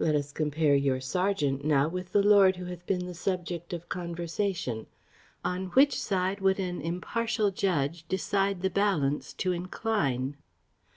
[0.00, 3.88] Let us compare your serjeant, now, with the lord who hath been the subject of
[3.88, 4.88] conversation;
[5.44, 10.36] on which side would an impartial judge decide the balance to incline?"